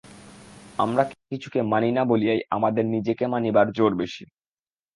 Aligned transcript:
আমরা 0.79 1.03
কিছুকে 1.29 1.59
মানি 1.71 1.89
না 1.91 2.03
বলিয়াই 2.05 2.41
আমাদের 2.49 2.85
নিজেকে 2.85 3.23
মানিবার 3.27 3.67
জোর 3.71 3.91
বেশি। 3.95 4.23